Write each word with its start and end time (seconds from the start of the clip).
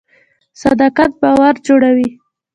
صداقت 0.61 1.11
باور 1.21 1.53
جوړوي 1.67 2.09